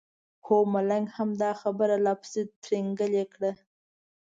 هو 0.45 0.57
ملنګ 0.73 1.05
هم 1.15 1.29
دا 1.41 1.51
خبره 1.61 1.95
لا 2.05 2.13
پسې 2.21 2.41
ترینګلې 2.63 3.23
کړه. 3.33 3.51